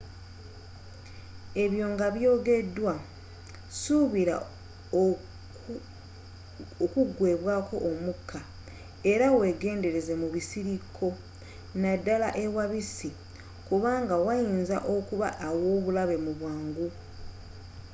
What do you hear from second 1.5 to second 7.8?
ebyo nga by'ogeddwa suubira okugweebwaako